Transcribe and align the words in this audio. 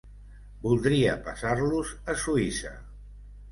Voldria 0.63 1.13
passar-los 1.27 1.93
a 2.15 2.19
Suïssa. 2.25 2.75